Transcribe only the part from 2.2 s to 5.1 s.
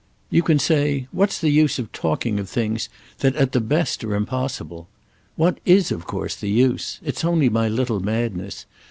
of things that at the best are impossible?'